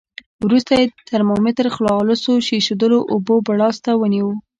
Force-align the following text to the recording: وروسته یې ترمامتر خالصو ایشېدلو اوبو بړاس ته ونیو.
وروسته 0.45 0.71
یې 0.79 0.85
ترمامتر 1.09 1.65
خالصو 1.75 2.31
ایشېدلو 2.55 2.99
اوبو 3.13 3.35
بړاس 3.47 3.77
ته 3.85 3.91
ونیو. 3.97 4.29